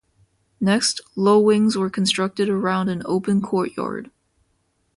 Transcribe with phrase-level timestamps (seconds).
[0.59, 4.09] Next low wings were constructed around an open courtyard.